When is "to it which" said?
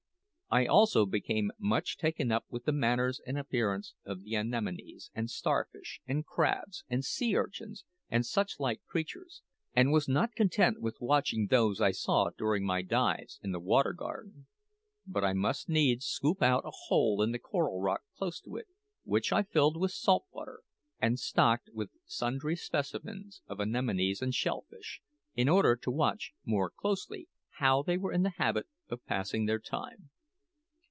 18.41-19.31